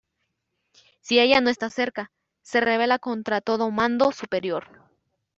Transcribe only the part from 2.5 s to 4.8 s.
rebela contra todo mando superior.